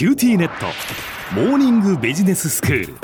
[0.00, 0.64] QTnet。
[1.34, 2.94] モーニングビジネススクール。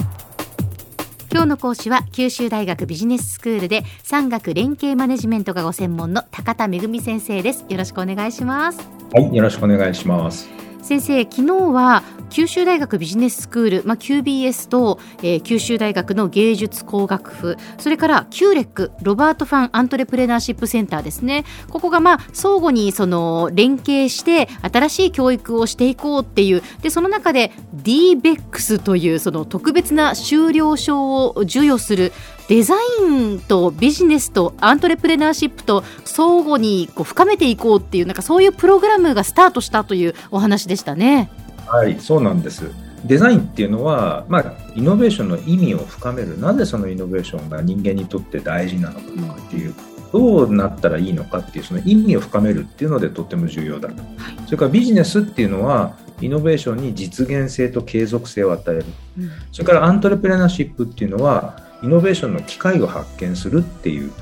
[1.31, 7.67] 今日の講師は九州大学ビジネススクールで産学連携マネジメントがご専門の高田恵先生です。
[7.69, 8.97] よろしくお願いします。
[9.13, 10.49] はいよろしくお願いします
[10.87, 21.45] 先生昨日は九州大学ビジネススクール、まあ、QBS と、えー、九州大学の芸術工学部それから QREC ロバート・ファン・アントレプレナーシップセンターですね。
[21.71, 27.51] ここがまあ相互にその連携して新しい教育をしていこうっていうでその中で
[27.83, 32.13] DBEX というその特別な修了証を授与する
[32.49, 41.31] デザインとビジネスとアントレプレナーシップと相互にこう深めていこうっていうなんかそういうプログラムがスタートしたというお話でしたね。
[41.67, 42.71] はい、そうなんです。
[43.05, 46.39] デザインっていうのは、まあ、イノベーションの意味を深める。
[46.41, 49.01] なぜそのイノベーションが人間にとって大事なのか
[49.35, 49.75] っていう、
[50.13, 54.07] どうなったらいいのかっていうその意味を深めるっていうのでとっても重要だと、はい、
[54.47, 58.85] それからビジネスっていうのはイノベーションに実現性と継続性を与える、
[59.19, 64.13] うん、それからアントレプレナーシップっていうのはイノベーションの機会を発見するっていう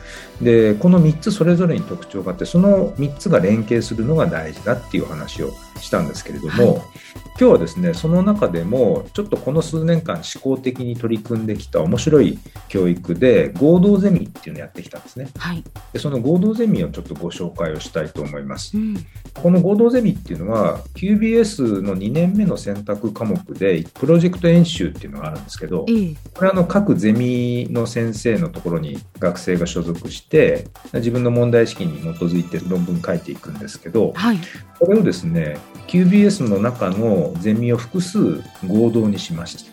[0.41, 6.83] でこの3つそれぞれに特徴があってその3つが連携するのが大事だっていう話をしたんですけれども、はい、
[7.37, 15.63] 今日はですねその中でもちょっとこの数年間思考的に取り組んできた面白い教育で合同ゼミっていうのをやってきたんですね、はい、
[15.93, 18.97] でその合同ゼミをちょっとご紹介をしたいと思います、うん、
[19.35, 25.87] この合同ゼミっていうのは QBS の2年目の選択科目でプロジェクト演習っていうのがあるんですけど、こ
[26.43, 34.39] れはあの各ゼミの先生のところに学生が所属して自分の問題意識に基づいて論文書いていくんですけど、はい、
[34.79, 39.65] これをですね QBS の中のゼミを複数合同にしまし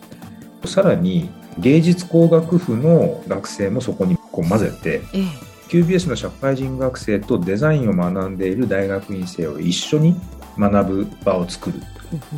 [0.61, 0.67] た。
[0.67, 5.23] さらに芸術工学部の学生もそこにこう混ぜて、ええ、
[5.69, 10.15] QBS の社会人学生とデザインを学んでいる大学院生を一緒に
[10.57, 11.79] 学ぶ場を作る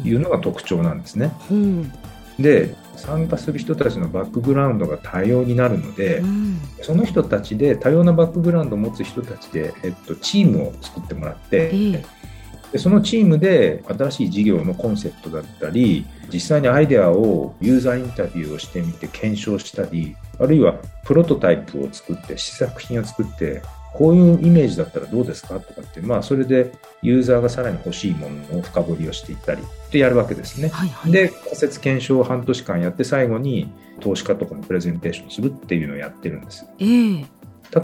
[0.01, 1.31] というのが特徴なんですね。
[1.51, 1.91] うん、
[2.39, 2.75] で
[3.05, 12.05] 参加する人たちのバックグラウンドが多様になるので、うん、その人たちで多様なバックグラウンドを持つ人たちで、えっと、チームを作ってもらって、え
[12.71, 20.73] でそのチームで新しい事業のコンセプトだったり実際にアイデアをユーザーインタビューをしてみて検証したりあるいは
[21.05, 23.61] プロトタイプを作って試作品を作って
[23.93, 25.59] こういうイメージだったらどうですか？
[25.59, 26.71] とかって、まあ、それで
[27.01, 30.69] ユーザーがさらに欲しいものを深掘りをしていったりってやるわけですね。
[30.69, 36.65] はいはい、で、仮説検証を半年間やって、最後に投資家とかのプレゼンテーションするっていうのをやってるんです。
[36.79, 37.25] えー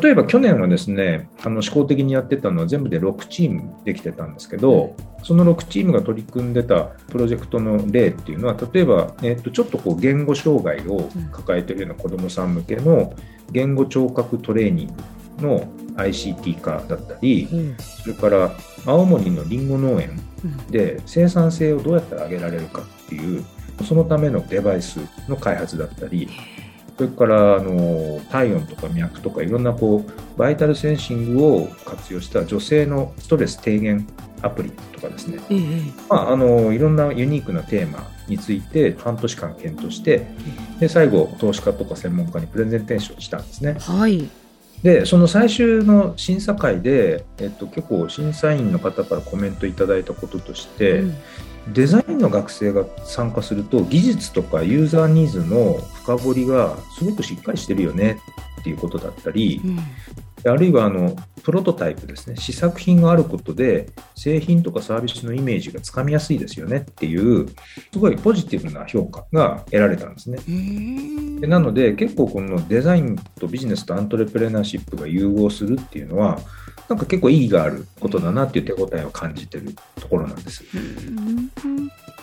[0.02, 13.16] 例えば去年はですね、あの思考的にやってたのは全部で6チームできてたんですけど、その6チームが取り組んでたプロジェクトの例っていうのは、例えば、えー、とちょっとこう言語障害を抱えているような子どもさん向けの
[13.52, 14.88] 言語聴覚トレーニン
[15.40, 15.68] グの
[16.00, 17.48] ICT 化だったり、
[18.02, 18.52] それから
[18.86, 20.20] 青森のりんご農園
[20.70, 23.46] で生産性をどうやったら上げられるかっていう、
[23.88, 26.30] そのためのデバイスの開発だったり、
[27.00, 34.06] それからあの体温とか脈とかいろんなこうバイタルセンシングを活用した女性のストレス低減
[34.42, 35.60] アプリとかですね、ええ、
[36.10, 40.28] まあ、あのいろんなユニークなテーマについて半年間検討して
[40.82, 43.78] で最後投資家とか専門家にプレゼンテーションしたんですね。
[43.80, 44.30] はい
[44.84, 55.74] でその最終の審査会で、えっと、結構審査員の方からコメントいただいたこととして、うん、デザインの学生が参加すると技術とかユーザーニーズの
[56.04, 58.20] 深掘りがすごくしっかりしてるよね
[58.62, 59.80] っていうことだったり、うん、
[60.46, 67.48] あるいはあのプロトタイプですね試作品があることで製品とかサービスのイメージがつかみやすいですよねっていう
[67.92, 70.40] すごいポジティブな評価が得られたんですね。
[71.40, 76.40] でなので結構このデザインとビジネスとアントレプレナーシップが融合するっていうのは
[76.88, 80.64] なんか結構意義があることだなっていう手応えを感じてるところなんです。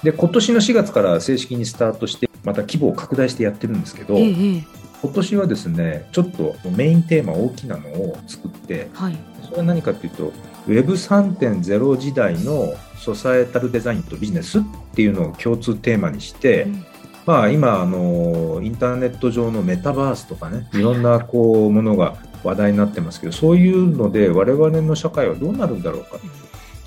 [0.03, 4.65] で今年の4月から正式にスタートしてまた規模を拡大してやってるんですけど、ええ、
[5.03, 10.33] 今年はですねちょっとメインテーマ大きなのを作って、はい、それは何かっていうと
[10.67, 14.63] Web3.0 時代のソサエタルデザインとビジネスっ
[14.95, 16.87] ていうのを共通テーマにして、うん、
[17.25, 26.19] まあ、今あのインターネット上のメタバースとかねいろんなこうものが話題になってますけどそういうので我々の社会はどうなるんだろうか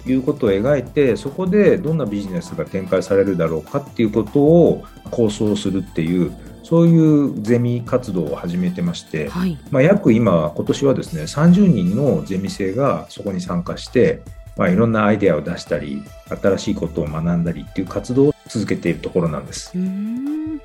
[0.04, 6.32] ということを描いてそこでどんなビジネスが展開されるだろうかっていうことを構想するっていう
[6.70, 14.22] そういうゼミ活動を始めてまして、はい、まあ、約今今年はですね30人のゼミ生がそこに参加して
[14.56, 19.72] まあ、いろんなアイデアを出したり新しいことを学んだりっていう活動を続けているところなんです。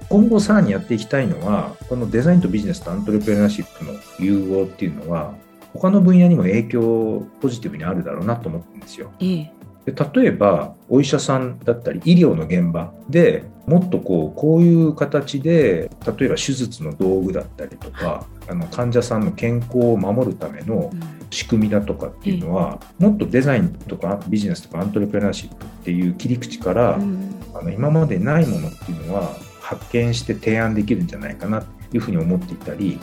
[0.08, 5.34] 今後さらにやっていきたいのはこのデザインとビジネスとアントレプレナーシップの融合っていうのは
[5.72, 9.12] 他の分野にも影響ポジティブにあるだろうなと思ってるんですよ。
[9.20, 9.52] ええ、
[9.84, 20.90] で例えばお医者さんだったり医療の現場でもっとこうこういう形で例えば手術の道具だったりとかあの患者さんの健康を守るための
[21.30, 31.66] 仕組みだとかっていうのは、もっとデザインとかビジネスとかアントレプレナーシップっていう切り口から、あの今までないものっていうのは発見して提案できるんじゃないかなと
[31.96, 33.00] いうふうに思っていたり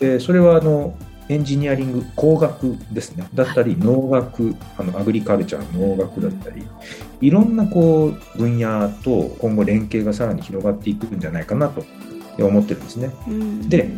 [0.00, 0.96] でそれはあの
[1.28, 6.66] エンジニアリング工学ですねだったり農学あのアグリカルチャーの農学だったり
[7.20, 11.84] いろんなこう分野と今後連携がさらに広がっていくんじゃないかなと
[12.38, 13.10] 思ってるんですね。
[13.68, 13.88] で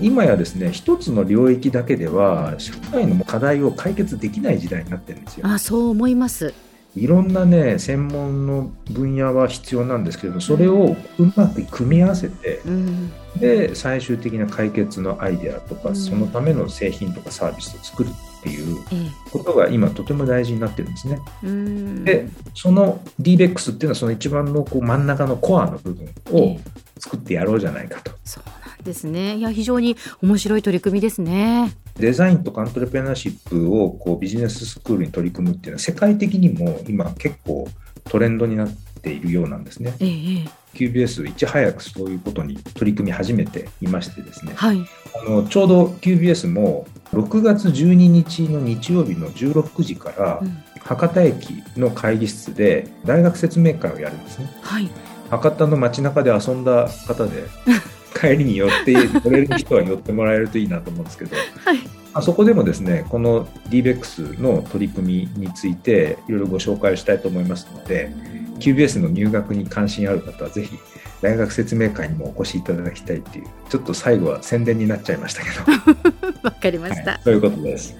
[0.00, 5.46] 今やですね一つの領域だけでは社会の課題を解決できない時代になってるんですよ。
[5.46, 6.54] あそう思います。
[6.96, 21.20] いろんなね専門の分野は必要なんですけれどもそれをうまく組み合わせてうんで最終的な解決のアイデアとか、うんそのための製品とかサービスを作るっていうえことが今とても大事になってるんですね。
[21.44, 26.60] えうんでその DBEX っていうのはその一番のこう真ん中のコアの部分えをえ
[26.98, 28.10] 作ってやろうじゃないかと。
[28.24, 29.36] そうなんですね。
[29.36, 31.72] いや非常に面白い取り組みですね。
[32.00, 37.68] デザインとかアントレプレナーシップをこうビジネススクールに取り組むっていうのは世界的にも今結構
[38.04, 39.94] トレンドになっているようなんですね。
[40.00, 44.86] ええええ QBS いち早くそういうことに取り組み始めていましてですねはい。
[45.26, 54.88] あのちょうど QBS も6月12日の日曜日の16時からうん博多駅の会議室で大学説明会をやるんですねはい。
[55.28, 57.44] 博多の街中で遊んだ方で
[58.14, 61.78] 帰りに寄って寄れる人は寄ってもらえるといいなと思うんですけどはい。
[62.12, 68.12] あそこでもですねこの DBEX の取り組みについていろいろご紹介をしたいと思いますので
[68.58, 70.76] QBS の入学に関心ある方はぜひ
[71.22, 77.12] 大学説明会にもお越しいただきたいっていうちょっと最後は宣伝になっちゃいましたけど、 わかりました。
[77.12, 77.94] はい、そういうことです。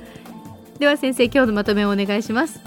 [0.79, 2.59] では先生今日のまとめをお願いします。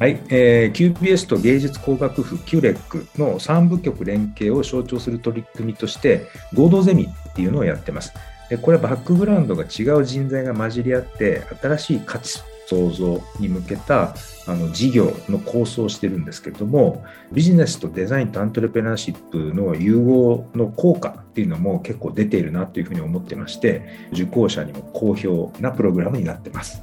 [0.00, 8.14] はい、えー QBS と芸術工学府 QREC の3部局連携を象徴する取り組みとして合同ゼミっていうのをやってます。
[8.48, 14.14] でこれはバックグラウンドが違う人材が混じり合って新しい価値創造に向けた
[14.46, 26.80] あの事業の構想をしてるんですけれどもビジネスとデザインとアントレプレナーシップの融合の効果っていうのも結構出ているなというふうに思ってまして受講者にも好評なプログラムになってます。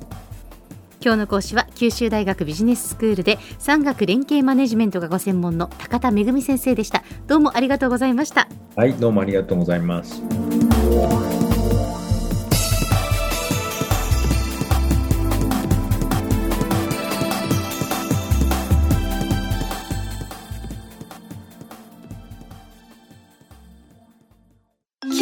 [0.99, 7.03] 今日の講師は九州大学ビジネススクールで産学連携マネジメントがご専門の高田恵先生でした。
[7.27, 8.47] どうもありがとうございました。
[8.75, 10.21] はい、どうもありがとうございます。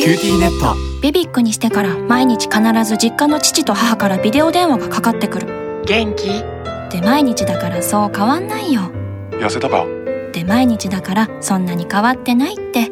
[0.06, 6.44] QT ネットビビックにしてから毎日必ず実家の父と母からビデオ電話がかかってくる元気？
[6.92, 8.92] で毎日だからそう変わんないよ。
[9.32, 9.86] 痩せたか？
[10.34, 12.92] で毎日だからそんなに変わってないって。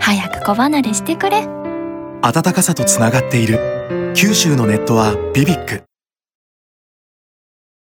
[0.00, 1.46] 早く子離れしてくれ。
[2.22, 4.12] 温かさとつながっている。
[4.14, 5.82] 九州のネットはビビック